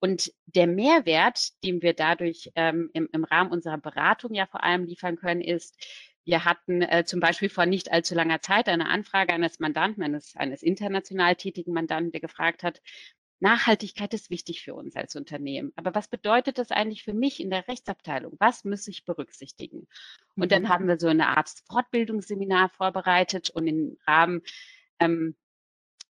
Und 0.00 0.32
der 0.46 0.66
Mehrwert, 0.66 1.62
den 1.64 1.82
wir 1.82 1.92
dadurch 1.92 2.52
ähm, 2.54 2.90
im, 2.92 3.08
im 3.12 3.24
Rahmen 3.24 3.50
unserer 3.50 3.78
Beratung 3.78 4.32
ja 4.34 4.46
vor 4.46 4.62
allem 4.62 4.84
liefern 4.84 5.16
können, 5.16 5.40
ist, 5.40 5.76
wir 6.28 6.44
hatten 6.44 6.82
äh, 6.82 7.04
zum 7.06 7.20
Beispiel 7.20 7.48
vor 7.48 7.64
nicht 7.64 7.90
allzu 7.90 8.14
langer 8.14 8.42
Zeit 8.42 8.68
eine 8.68 8.90
Anfrage 8.90 9.32
eines 9.32 9.60
Mandanten, 9.60 10.02
eines, 10.02 10.36
eines 10.36 10.62
international 10.62 11.36
tätigen 11.36 11.72
Mandanten, 11.72 12.12
der 12.12 12.20
gefragt 12.20 12.62
hat, 12.62 12.82
Nachhaltigkeit 13.40 14.12
ist 14.12 14.28
wichtig 14.28 14.62
für 14.62 14.74
uns 14.74 14.94
als 14.94 15.16
Unternehmen. 15.16 15.72
Aber 15.74 15.94
was 15.94 16.06
bedeutet 16.06 16.58
das 16.58 16.70
eigentlich 16.70 17.02
für 17.02 17.14
mich 17.14 17.40
in 17.40 17.48
der 17.48 17.66
Rechtsabteilung? 17.66 18.36
Was 18.40 18.64
muss 18.64 18.86
ich 18.88 19.06
berücksichtigen? 19.06 19.88
Und 20.36 20.44
mhm. 20.44 20.48
dann 20.48 20.68
haben 20.68 20.86
wir 20.86 20.98
so 20.98 21.08
eine 21.08 21.28
Art 21.28 21.50
Fortbildungsseminar 21.66 22.68
vorbereitet 22.68 23.48
und 23.48 23.66
im 23.66 23.96
Rahmen 24.06 24.42
ähm, 25.00 25.34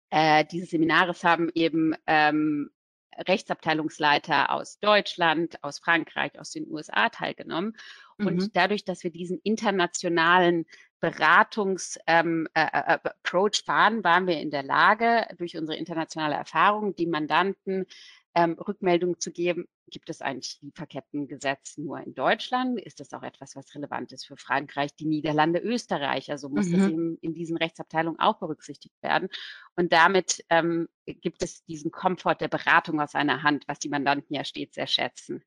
äh, 0.10 0.46
dieses 0.46 0.72
Seminares 0.72 1.24
haben 1.24 1.52
eben 1.54 1.94
ähm, 2.08 2.72
Rechtsabteilungsleiter 3.16 4.52
aus 4.52 4.80
Deutschland, 4.80 5.64
aus 5.64 5.78
Frankreich, 5.78 6.40
aus 6.40 6.50
den 6.50 6.68
USA 6.72 7.10
teilgenommen. 7.10 7.78
Und 8.20 8.38
mhm. 8.38 8.50
dadurch, 8.54 8.84
dass 8.84 9.04
wir 9.04 9.12
diesen 9.12 9.40
internationalen 9.44 10.66
Beratungs-Approach 11.00 12.04
ähm, 12.08 12.48
äh, 12.54 12.66
äh, 12.74 12.98
äh 13.04 13.64
fahren, 13.66 14.04
waren 14.04 14.26
wir 14.28 14.40
in 14.40 14.50
der 14.50 14.64
Lage, 14.64 15.28
durch 15.38 15.56
unsere 15.58 15.78
internationale 15.78 16.36
Erfahrung, 16.36 16.96
die 16.96 17.06
Mandanten 17.06 17.86
ähm, 18.34 18.54
Rückmeldung 18.54 19.20
zu 19.20 19.32
geben, 19.32 19.68
gibt 19.90 20.10
es 20.10 20.22
eigentlich 20.22 20.60
Lieferkettengesetz 20.62 21.78
nur 21.78 22.00
in 22.00 22.14
Deutschland? 22.14 22.80
Ist 22.80 23.00
das 23.00 23.14
auch 23.14 23.24
etwas, 23.24 23.56
was 23.56 23.74
relevant 23.74 24.12
ist 24.12 24.26
für 24.26 24.38
Frankreich, 24.38 24.94
die 24.96 25.06
Niederlande, 25.06 25.60
Österreich? 25.60 26.30
Also 26.30 26.50
muss 26.50 26.68
mhm. 26.68 26.74
das 26.74 26.90
eben 26.90 27.18
in 27.22 27.34
diesen 27.34 27.58
Rechtsabteilungen 27.58 28.20
auch 28.20 28.40
berücksichtigt 28.40 28.96
werden. 29.02 29.30
Und 29.76 29.94
damit 29.94 30.44
ähm, 30.50 30.88
gibt 31.06 31.42
es 31.42 31.64
diesen 31.66 31.92
Komfort 31.92 32.36
der 32.42 32.48
Beratung 32.48 33.00
aus 33.02 33.16
einer 33.16 33.44
Hand, 33.44 33.68
was 33.68 33.80
die 33.80 33.90
Mandanten 33.90 34.36
ja 34.36 34.44
stets 34.44 34.76
sehr 34.76 34.88
schätzen. 34.88 35.44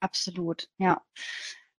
Absolut, 0.00 0.68
ja. 0.78 1.02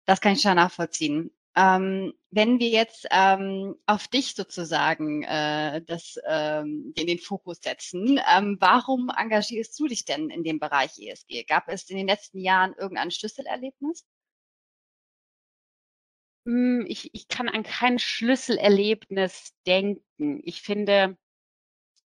Das 0.06 0.20
kann 0.20 0.32
ich 0.34 0.40
schon 0.42 0.54
nachvollziehen. 0.56 1.30
Ähm, 1.56 2.12
wenn 2.30 2.60
wir 2.60 2.68
jetzt 2.68 3.06
ähm, 3.10 3.76
auf 3.86 4.08
dich 4.08 4.34
sozusagen 4.34 5.22
äh, 5.22 5.82
das, 5.86 6.16
ähm, 6.26 6.92
in 6.96 7.06
den 7.06 7.18
Fokus 7.18 7.58
setzen, 7.62 8.20
ähm, 8.30 8.58
warum 8.60 9.10
engagierst 9.16 9.78
du 9.80 9.86
dich 9.86 10.04
denn 10.04 10.30
in 10.30 10.44
dem 10.44 10.60
Bereich 10.60 10.98
ESG? 10.98 11.44
Gab 11.44 11.68
es 11.68 11.88
in 11.90 11.96
den 11.96 12.08
letzten 12.08 12.40
Jahren 12.40 12.74
irgendein 12.78 13.10
Schlüsselerlebnis? 13.10 14.04
Hm, 16.46 16.84
ich, 16.88 17.12
ich 17.14 17.26
kann 17.28 17.48
an 17.48 17.62
kein 17.64 17.98
Schlüsselerlebnis 17.98 19.54
denken. 19.66 20.40
Ich 20.44 20.62
finde 20.62 21.16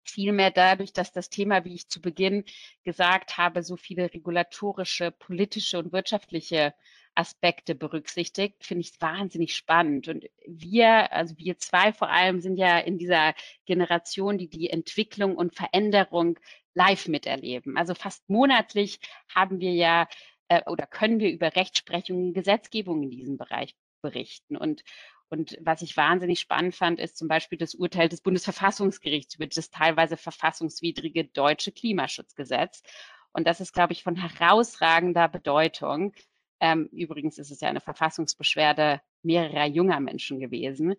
vielmehr 0.05 0.51
dadurch, 0.51 0.93
dass 0.93 1.13
das 1.13 1.31
Thema, 1.31 1.65
wie 1.65 1.75
ich 1.75 1.89
zu 1.89 2.01
Beginn 2.01 2.45
gesagt 2.85 3.37
habe, 3.39 3.63
so 3.63 3.77
viele 3.77 4.13
regulatorische, 4.13 5.11
politische 5.11 5.79
und 5.79 5.93
wirtschaftliche 5.93 6.75
Aspekte 7.19 7.75
berücksichtigt, 7.75 8.65
finde 8.65 8.83
ich 8.83 9.01
wahnsinnig 9.01 9.57
spannend. 9.57 10.07
Und 10.07 10.27
wir, 10.47 11.13
also 11.13 11.37
wir 11.37 11.59
zwei 11.59 11.93
vor 11.93 12.11
allem, 12.11 12.41
sind 12.41 12.57
ja 12.57 12.79
in 12.79 12.97
dieser 12.97 13.35
Generation, 13.67 14.39
die 14.39 14.49
die 14.49 14.71
Entwicklung 14.71 15.37
und 15.37 15.57
Veränderung 15.57 16.39
live 16.75 17.09
miterleben. 17.09 17.77
Also 17.77 17.95
fast 17.95 18.29
monatlich 18.31 19.01
haben 19.35 19.59
wir 19.59 19.73
ja 19.73 20.07
äh, 20.49 20.63
oder 20.71 20.87
können 20.87 21.19
wir 21.19 21.33
über 21.33 21.57
Rechtsprechung 21.57 22.29
und 22.29 22.35
Gesetzgebung 22.35 23.03
in 23.03 23.11
diesem 23.11 23.37
Bereich 23.37 23.75
berichten. 24.01 24.57
Und, 24.57 24.85
und 25.29 25.59
was 25.61 25.83
ich 25.83 25.97
wahnsinnig 25.97 26.39
spannend 26.39 26.77
fand, 26.77 27.01
ist 27.01 27.17
zum 27.17 27.27
Beispiel 27.27 27.59
das 27.59 27.75
Urteil 27.75 28.09
des 28.09 28.21
Bundesverfassungsgerichts 28.21 29.35
über 29.35 29.49
das 29.49 29.71
teilweise 29.71 30.17
verfassungswidrige 30.17 31.25
deutsche 31.25 31.73
Klimaschutzgesetz. 31.73 32.83
Und 33.33 33.49
das 33.49 33.61
ist, 33.61 33.73
glaube 33.73 33.93
ich, 33.93 34.05
von 34.05 34.15
herausragender 34.15 35.29
Bedeutung, 35.29 36.15
ähm, 36.61 36.89
übrigens 36.93 37.39
ist 37.39 37.51
es 37.51 37.61
ja 37.61 37.69
eine 37.69 37.81
Verfassungsbeschwerde 37.81 39.01
mehrerer 39.23 39.67
junger 39.67 40.01
Menschen 40.01 40.41
gewesen. 40.41 40.95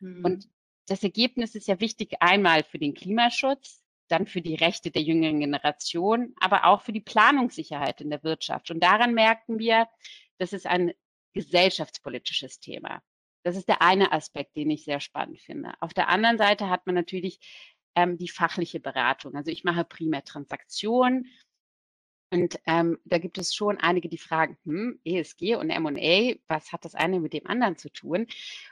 Mhm. 0.00 0.24
Und 0.24 0.48
das 0.86 1.02
Ergebnis 1.02 1.54
ist 1.54 1.68
ja 1.68 1.80
wichtig 1.80 2.16
einmal 2.20 2.62
für 2.62 2.78
den 2.78 2.94
Klimaschutz, 2.94 3.82
dann 4.08 4.26
für 4.26 4.42
die 4.42 4.54
Rechte 4.54 4.90
der 4.90 5.02
jüngeren 5.02 5.40
Generation, 5.40 6.34
aber 6.40 6.66
auch 6.66 6.82
für 6.82 6.92
die 6.92 7.00
Planungssicherheit 7.00 8.00
in 8.00 8.10
der 8.10 8.22
Wirtschaft. 8.22 8.70
Und 8.70 8.80
daran 8.80 9.14
merken 9.14 9.58
wir, 9.58 9.88
das 10.38 10.52
ist 10.52 10.66
ein 10.66 10.92
gesellschaftspolitisches 11.32 12.60
Thema. 12.60 13.02
Das 13.44 13.56
ist 13.56 13.68
der 13.68 13.82
eine 13.82 14.12
Aspekt, 14.12 14.56
den 14.56 14.70
ich 14.70 14.84
sehr 14.84 15.00
spannend 15.00 15.40
finde. 15.40 15.72
Auf 15.80 15.94
der 15.94 16.08
anderen 16.08 16.38
Seite 16.38 16.70
hat 16.70 16.86
man 16.86 16.94
natürlich 16.94 17.40
ähm, 17.94 18.18
die 18.18 18.28
fachliche 18.28 18.80
Beratung. 18.80 19.34
Also 19.34 19.50
ich 19.50 19.64
mache 19.64 19.84
primär 19.84 20.24
Transaktionen, 20.24 21.26
und 22.34 22.58
ähm, 22.66 22.98
da 23.04 23.18
gibt 23.18 23.38
es 23.38 23.54
schon 23.54 23.78
einige, 23.78 24.08
die 24.08 24.18
fragen, 24.18 24.58
hm, 24.64 24.98
ESG 25.04 25.54
und 25.54 25.70
M&A, 25.70 26.34
was 26.48 26.72
hat 26.72 26.84
das 26.84 26.96
eine 26.96 27.20
mit 27.20 27.32
dem 27.32 27.46
anderen 27.46 27.76
zu 27.76 27.90
tun? 27.90 28.26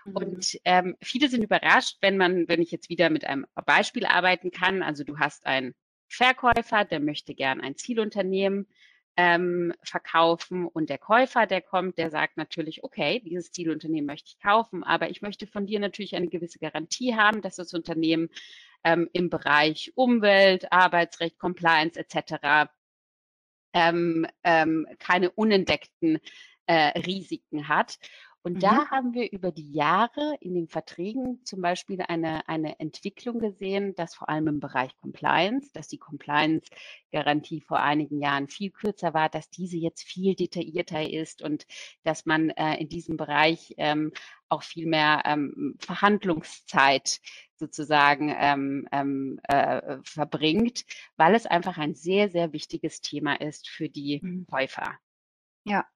Mhm. 0.05 0.17
Und 0.17 0.61
ähm, 0.65 0.97
viele 1.01 1.29
sind 1.29 1.45
überrascht, 1.45 1.99
wenn 2.01 2.17
man, 2.17 2.49
wenn 2.49 2.61
ich 2.61 2.73
jetzt 2.73 2.89
wieder 2.89 3.09
mit 3.09 3.25
einem 3.25 3.47
Beispiel 3.65 4.05
arbeiten 4.05 4.51
kann. 4.51 4.83
Also 4.83 5.05
du 5.05 5.21
hast 5.21 5.47
einen 5.47 5.75
Verkäufer, 6.09 6.85
der 6.85 6.99
möchte 6.99 7.37
gern 7.37 7.61
ein 7.61 7.77
Zielunternehmen 7.77 8.67
ähm, 9.17 9.73
verkaufen 9.85 10.67
und 10.67 10.91
der 10.91 10.99
Käufer, 10.99 11.47
der 11.47 11.61
kommt, 11.61 11.99
der 11.99 12.11
sagt 12.11 12.37
natürlich, 12.39 12.83
okay, 12.83 13.21
dieses 13.21 13.53
Zielunternehmen 13.53 14.07
möchte 14.07 14.31
ich 14.31 14.43
kaufen, 14.43 14.83
aber 14.83 15.09
ich 15.09 15.23
möchte 15.23 15.47
von 15.47 15.67
dir 15.67 15.79
natürlich 15.79 16.17
eine 16.17 16.29
gewisse 16.29 16.59
Garantie 16.59 17.15
haben, 17.15 17.43
dass 17.43 17.57
das 17.57 17.75
Unternehmen 17.75 18.29
ähm, 18.83 19.09
im 19.13 19.31
Bereich 19.31 19.93
Umwelt, 19.95 20.73
Arbeitsrecht, 20.73 21.39
Compliance 21.39 22.01
etc 22.01 22.69
ähm, 23.73 24.27
ähm, 24.45 24.87
keine 24.99 25.31
unentdeckten 25.31 26.19
äh, 26.67 26.99
Risiken 26.99 27.69
hat. 27.69 27.99
Und 28.45 28.55
mhm. 28.55 28.61
da 28.61 28.91
haben 28.91 29.15
wir 29.15 29.31
über 29.31 29.53
die 29.53 29.71
Jahre 29.73 30.37
in 30.41 30.55
den 30.55 30.67
Verträgen 30.67 31.45
zum 31.45 31.61
Beispiel 31.61 32.03
eine, 32.03 32.49
eine 32.49 32.81
Entwicklung 32.81 33.39
gesehen, 33.39 33.95
dass 33.95 34.17
vor 34.17 34.29
allem 34.29 34.49
im 34.49 34.61
Bereich 34.61 34.97
Compliance, 35.01 35.71
dass 35.73 35.87
die 35.87 35.99
Compliance-Garantie 35.99 37.61
vor 37.61 37.79
einigen 37.81 38.21
Jahren 38.21 38.49
viel 38.49 38.71
kürzer 38.71 39.15
war, 39.15 39.29
dass 39.29 39.49
diese 39.49 39.77
jetzt 39.77 40.03
viel 40.03 40.35
detaillierter 40.35 41.09
ist 41.09 41.43
und 41.43 41.67
dass 42.03 42.27
man 42.27 42.51
äh, 42.51 42.81
in 42.81 42.89
diesem 42.89 43.17
Bereich 43.17 43.75
ähm, 43.77 44.13
auch 44.49 44.65
viel 44.65 44.87
mehr 44.87 45.23
ähm, 45.25 45.77
Verhandlungszeit 45.79 47.21
sozusagen 47.57 48.35
ähm, 48.37 48.89
ähm, 48.91 49.41
äh, 49.45 49.99
verbringt, 50.03 50.85
weil 51.17 51.37
es 51.37 51.47
einfach 51.47 51.79
ein 51.79 51.95
sehr, 51.95 52.29
sehr 52.29 52.53
wichtiges 52.53 53.01
Thema 53.01 53.41
ist 53.41 53.69
für 53.69 53.89
die 53.89 54.19
mhm. 54.21 54.47
Käufer. 54.51 54.99
Ja, 55.65 55.87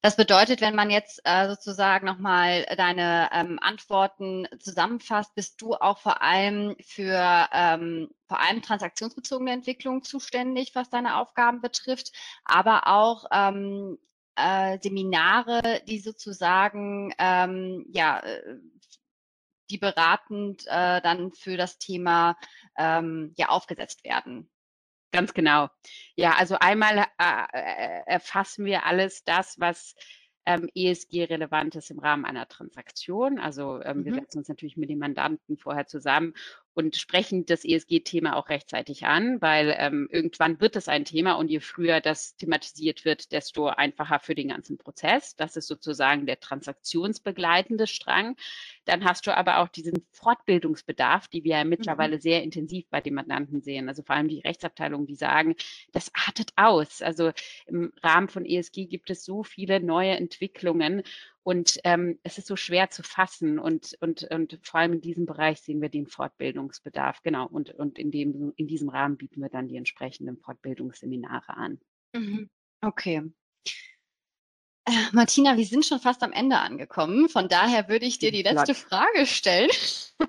das 0.00 0.16
bedeutet, 0.16 0.60
wenn 0.60 0.74
man 0.74 0.90
jetzt 0.90 1.20
äh, 1.24 1.48
sozusagen 1.48 2.06
nochmal 2.06 2.64
deine 2.76 3.30
ähm, 3.32 3.58
Antworten 3.60 4.46
zusammenfasst, 4.60 5.34
bist 5.34 5.60
du 5.60 5.74
auch 5.74 5.98
vor 5.98 6.22
allem 6.22 6.76
für 6.80 7.48
ähm, 7.52 8.08
vor 8.26 8.40
allem 8.40 8.62
transaktionsbezogene 8.62 9.52
Entwicklung 9.52 10.04
zuständig, 10.04 10.74
was 10.74 10.90
deine 10.90 11.16
Aufgaben 11.16 11.60
betrifft, 11.60 12.12
aber 12.44 12.86
auch 12.86 13.26
ähm, 13.32 13.98
äh, 14.36 14.78
Seminare, 14.80 15.82
die 15.86 15.98
sozusagen 15.98 17.12
ähm, 17.18 17.84
ja 17.92 18.20
äh, 18.20 18.56
die 19.70 19.78
beratend 19.78 20.64
äh, 20.66 21.00
dann 21.02 21.32
für 21.32 21.56
das 21.56 21.78
Thema 21.78 22.36
ähm, 22.76 23.34
ja 23.36 23.48
aufgesetzt 23.48 24.04
werden. 24.04 24.48
Ganz 25.10 25.32
genau. 25.32 25.68
Ja, 26.16 26.34
also 26.36 26.56
einmal 26.58 26.98
äh, 26.98 27.04
äh, 27.52 28.02
erfassen 28.06 28.64
wir 28.64 28.84
alles 28.84 29.24
das, 29.24 29.58
was 29.58 29.94
ähm, 30.44 30.68
ESG-relevant 30.74 31.76
ist 31.76 31.90
im 31.90 31.98
Rahmen 31.98 32.24
einer 32.24 32.48
Transaktion. 32.48 33.38
Also 33.38 33.82
ähm, 33.82 33.98
mhm. 33.98 34.04
wir 34.06 34.14
setzen 34.14 34.38
uns 34.38 34.48
natürlich 34.48 34.76
mit 34.76 34.90
dem 34.90 34.98
Mandanten 34.98 35.58
vorher 35.58 35.86
zusammen 35.86 36.34
und 36.78 36.94
sprechen 36.94 37.44
das 37.44 37.64
ESG-Thema 37.64 38.36
auch 38.36 38.50
rechtzeitig 38.50 39.04
an, 39.04 39.42
weil 39.42 39.74
ähm, 39.76 40.08
irgendwann 40.12 40.60
wird 40.60 40.76
es 40.76 40.86
ein 40.86 41.04
Thema 41.04 41.32
und 41.32 41.50
je 41.50 41.58
früher 41.58 42.00
das 42.00 42.36
thematisiert 42.36 43.04
wird, 43.04 43.32
desto 43.32 43.66
einfacher 43.66 44.20
für 44.20 44.36
den 44.36 44.50
ganzen 44.50 44.78
Prozess. 44.78 45.34
Das 45.34 45.56
ist 45.56 45.66
sozusagen 45.66 46.24
der 46.26 46.38
transaktionsbegleitende 46.38 47.88
Strang. 47.88 48.36
Dann 48.84 49.04
hast 49.04 49.26
du 49.26 49.36
aber 49.36 49.58
auch 49.58 49.66
diesen 49.66 50.06
Fortbildungsbedarf, 50.12 51.26
die 51.26 51.42
wir 51.42 51.56
ja 51.56 51.64
mhm. 51.64 51.70
mittlerweile 51.70 52.14
mhm. 52.14 52.20
sehr 52.20 52.44
intensiv 52.44 52.86
bei 52.90 53.00
den 53.00 53.14
Mandanten 53.14 53.60
sehen. 53.60 53.88
Also 53.88 54.04
vor 54.04 54.14
allem 54.14 54.28
die 54.28 54.38
Rechtsabteilungen, 54.38 55.08
die 55.08 55.16
sagen, 55.16 55.56
das 55.90 56.12
artet 56.14 56.52
aus. 56.54 57.02
Also 57.02 57.32
im 57.66 57.92
Rahmen 58.04 58.28
von 58.28 58.44
ESG 58.44 58.86
gibt 58.86 59.10
es 59.10 59.24
so 59.24 59.42
viele 59.42 59.80
neue 59.80 60.12
Entwicklungen 60.12 61.02
und 61.42 61.78
ähm, 61.84 62.18
es 62.22 62.38
ist 62.38 62.46
so 62.46 62.56
schwer 62.56 62.90
zu 62.90 63.02
fassen 63.02 63.58
und, 63.58 63.96
und, 64.00 64.24
und 64.30 64.58
vor 64.62 64.80
allem 64.80 64.94
in 64.94 65.00
diesem 65.00 65.24
Bereich 65.24 65.60
sehen 65.60 65.80
wir 65.80 65.88
den 65.88 66.06
Fortbildungsbedarf. 66.06 67.22
Genau. 67.22 67.46
Und, 67.46 67.70
und 67.70 67.98
in, 67.98 68.10
dem, 68.10 68.52
in 68.56 68.66
diesem 68.66 68.88
Rahmen 68.88 69.16
bieten 69.16 69.40
wir 69.40 69.48
dann 69.48 69.68
die 69.68 69.76
entsprechenden 69.76 70.36
Fortbildungsseminare 70.36 71.56
an. 71.56 71.80
Mhm. 72.14 72.50
Okay. 72.82 73.22
Äh, 74.84 74.92
Martina, 75.12 75.56
wir 75.56 75.66
sind 75.66 75.84
schon 75.84 76.00
fast 76.00 76.22
am 76.22 76.32
Ende 76.32 76.58
angekommen. 76.58 77.28
Von 77.28 77.48
daher 77.48 77.88
würde 77.88 78.06
ich 78.06 78.18
dir 78.18 78.32
die 78.32 78.42
letzte 78.42 78.74
Frage 78.74 79.26
stellen. 79.26 79.70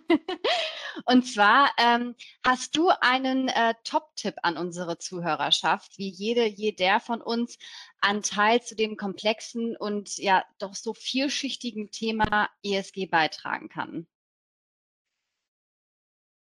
Und 1.06 1.24
zwar 1.24 1.72
ähm, 1.78 2.16
hast 2.46 2.76
du 2.76 2.90
einen 3.02 3.48
äh, 3.50 3.74
Top-Tipp 3.84 4.36
an 4.44 4.58
unsere 4.58 4.98
Zuhörerschaft, 4.98 5.98
wie 5.98 6.10
jede, 6.10 6.46
jeder 6.46 7.00
von 7.00 7.22
uns 7.22 7.58
einen 8.02 8.24
Teil 8.24 8.62
zu 8.62 8.76
dem 8.76 8.98
komplexen 8.98 9.76
und 9.78 10.18
ja 10.18 10.44
doch 10.58 10.76
so 10.76 10.94
vielschichtigen 10.94 11.92
Thema 11.92 12.50
ESG 12.64 13.08
beitragen 13.08 13.70
kann? 13.70 14.08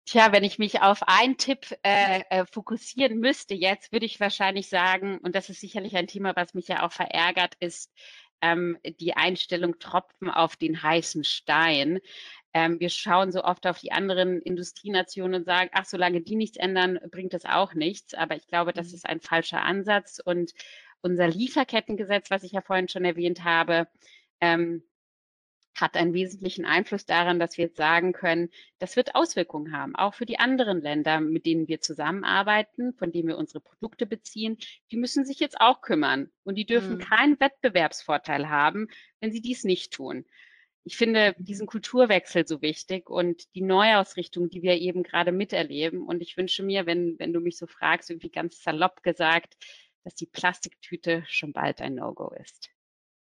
Tja, 0.08 0.30
wenn 0.30 0.44
ich 0.44 0.60
mich 0.60 0.80
auf 0.82 1.02
einen 1.08 1.36
Tipp 1.36 1.76
äh, 1.82 2.22
äh, 2.30 2.46
fokussieren 2.46 3.18
müsste 3.18 3.54
jetzt, 3.54 3.90
würde 3.90 4.06
ich 4.06 4.20
wahrscheinlich 4.20 4.68
sagen, 4.68 5.18
und 5.18 5.34
das 5.34 5.50
ist 5.50 5.60
sicherlich 5.60 5.96
ein 5.96 6.06
Thema, 6.06 6.36
was 6.36 6.54
mich 6.54 6.68
ja 6.68 6.86
auch 6.86 6.92
verärgert, 6.92 7.56
ist 7.58 7.92
ähm, 8.40 8.78
die 9.00 9.14
Einstellung 9.14 9.80
Tropfen 9.80 10.30
auf 10.30 10.54
den 10.54 10.80
heißen 10.80 11.24
Stein. 11.24 11.98
Ähm, 12.56 12.80
wir 12.80 12.88
schauen 12.88 13.32
so 13.32 13.44
oft 13.44 13.66
auf 13.66 13.80
die 13.80 13.92
anderen 13.92 14.40
Industrienationen 14.40 15.40
und 15.40 15.44
sagen, 15.44 15.68
ach, 15.74 15.84
solange 15.84 16.22
die 16.22 16.36
nichts 16.36 16.56
ändern, 16.56 16.98
bringt 17.10 17.34
das 17.34 17.44
auch 17.44 17.74
nichts. 17.74 18.14
Aber 18.14 18.34
ich 18.34 18.46
glaube, 18.46 18.72
das 18.72 18.88
mhm. 18.88 18.94
ist 18.94 19.06
ein 19.06 19.20
falscher 19.20 19.62
Ansatz. 19.62 20.22
Und 20.24 20.52
unser 21.02 21.28
Lieferkettengesetz, 21.28 22.30
was 22.30 22.44
ich 22.44 22.52
ja 22.52 22.62
vorhin 22.62 22.88
schon 22.88 23.04
erwähnt 23.04 23.44
habe, 23.44 23.88
ähm, 24.40 24.82
hat 25.74 25.98
einen 25.98 26.14
wesentlichen 26.14 26.64
Einfluss 26.64 27.04
daran, 27.04 27.38
dass 27.38 27.58
wir 27.58 27.66
jetzt 27.66 27.76
sagen 27.76 28.14
können, 28.14 28.48
das 28.78 28.96
wird 28.96 29.14
Auswirkungen 29.14 29.76
haben, 29.76 29.94
auch 29.94 30.14
für 30.14 30.24
die 30.24 30.38
anderen 30.38 30.80
Länder, 30.80 31.20
mit 31.20 31.44
denen 31.44 31.68
wir 31.68 31.82
zusammenarbeiten, 31.82 32.94
von 32.94 33.12
denen 33.12 33.28
wir 33.28 33.36
unsere 33.36 33.60
Produkte 33.60 34.06
beziehen. 34.06 34.56
Die 34.90 34.96
müssen 34.96 35.26
sich 35.26 35.40
jetzt 35.40 35.60
auch 35.60 35.82
kümmern 35.82 36.30
und 36.44 36.54
die 36.54 36.64
dürfen 36.64 36.94
mhm. 36.94 37.00
keinen 37.00 37.38
Wettbewerbsvorteil 37.38 38.48
haben, 38.48 38.88
wenn 39.20 39.30
sie 39.30 39.42
dies 39.42 39.64
nicht 39.64 39.92
tun. 39.92 40.24
Ich 40.86 40.96
finde 40.96 41.34
diesen 41.38 41.66
Kulturwechsel 41.66 42.46
so 42.46 42.62
wichtig 42.62 43.10
und 43.10 43.52
die 43.56 43.62
Neuausrichtung, 43.62 44.50
die 44.50 44.62
wir 44.62 44.76
eben 44.76 45.02
gerade 45.02 45.32
miterleben. 45.32 46.02
Und 46.02 46.20
ich 46.20 46.36
wünsche 46.36 46.62
mir, 46.62 46.86
wenn, 46.86 47.18
wenn 47.18 47.32
du 47.32 47.40
mich 47.40 47.58
so 47.58 47.66
fragst, 47.66 48.08
irgendwie 48.08 48.30
ganz 48.30 48.62
salopp 48.62 49.02
gesagt, 49.02 49.56
dass 50.04 50.14
die 50.14 50.26
Plastiktüte 50.26 51.24
schon 51.26 51.52
bald 51.52 51.80
ein 51.80 51.96
No-Go 51.96 52.32
ist. 52.40 52.70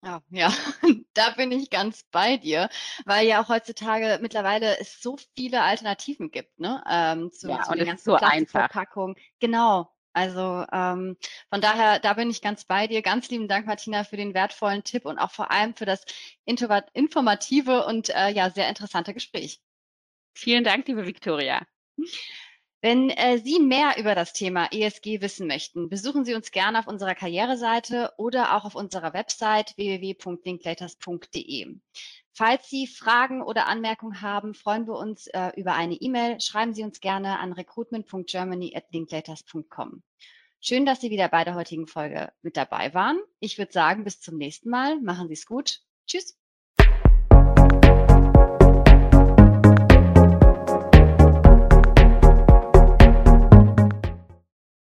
Ja, 0.04 0.23
ja, 0.30 0.52
da 1.14 1.30
bin 1.30 1.50
ich 1.50 1.71
ganz 1.71 2.04
bei 2.04 2.37
dir, 2.37 2.71
weil 3.04 3.26
ja 3.26 3.42
auch 3.42 3.49
heutzutage 3.49 4.21
mittlerweile 4.23 4.78
es 4.78 5.02
so 5.02 5.16
viele 5.35 5.62
Alternativen 5.62 6.30
gibt, 6.30 6.61
ne? 6.61 6.83
Ähm, 6.88 7.33
zu, 7.33 7.49
ja, 7.49 7.62
zu 7.62 7.73
und 7.73 7.78
den 7.78 7.88
ganzen 7.88 8.12
so 8.12 8.16
Plastikverpackungen. 8.16 9.16
Genau. 9.40 9.92
Also 10.12 10.64
ähm, 10.73 11.17
von 11.50 11.61
daher, 11.61 12.00
da 12.00 12.14
bin 12.14 12.31
ich 12.31 12.43
ganz 12.43 12.64
bei 12.64 12.87
dir. 12.87 13.02
Ganz 13.02 13.31
lieben 13.31 13.49
Dank, 13.49 13.67
Martina, 13.67 14.05
für 14.05 14.17
den 14.17 14.35
wertvollen 14.35 14.85
Tipp 14.85 15.07
und 15.07 15.19
auch 15.19 15.31
vor 15.31 15.50
allem 15.50 15.75
für 15.75 15.87
das 15.87 16.05
informative 16.45 17.87
und 17.87 18.11
äh, 18.11 18.31
ja 18.31 18.50
sehr 18.50 18.69
interessante 18.69 19.14
Gespräch. 19.14 19.61
Vielen 20.35 20.64
Dank, 20.64 20.87
liebe 20.88 21.07
Viktoria. 21.07 21.62
Wenn 22.82 23.11
äh, 23.11 23.37
Sie 23.39 23.61
mehr 23.61 23.99
über 23.99 24.15
das 24.15 24.32
Thema 24.32 24.73
ESG 24.73 25.21
wissen 25.21 25.47
möchten, 25.47 25.91
besuchen 25.91 26.25
Sie 26.25 26.34
uns 26.34 26.50
gerne 26.50 26.78
auf 26.78 26.87
unserer 26.87 27.15
Karriereseite 27.15 28.15
oder 28.17 28.56
auch 28.56 28.65
auf 28.65 28.75
unserer 28.75 29.13
Website 29.13 29.76
www.linklaters.de. 29.76 31.76
Falls 32.32 32.71
Sie 32.71 32.87
Fragen 32.87 33.43
oder 33.43 33.67
Anmerkungen 33.67 34.23
haben, 34.23 34.54
freuen 34.54 34.87
wir 34.87 34.95
uns 34.95 35.26
äh, 35.26 35.50
über 35.56 35.75
eine 35.75 35.93
E-Mail. 35.95 36.41
Schreiben 36.41 36.73
Sie 36.73 36.82
uns 36.82 37.00
gerne 37.00 37.39
an 37.39 37.52
recruitment.germany@linklaters.com. 37.52 40.02
Schön, 40.62 40.86
dass 40.86 41.00
Sie 41.00 41.10
wieder 41.10 41.28
bei 41.28 41.44
der 41.44 41.54
heutigen 41.54 41.86
Folge 41.86 42.32
mit 42.42 42.56
dabei 42.56 42.94
waren. 42.94 43.20
Ich 43.40 43.58
würde 43.58 43.73
sagen, 43.73 44.04
bis 44.04 44.20
zum 44.20 44.36
nächsten 44.36 44.70
Mal. 44.70 45.00
Machen 45.00 45.28
Sie 45.28 45.34
es 45.34 45.46
gut. 45.46 45.80
Tschüss. 46.06 46.40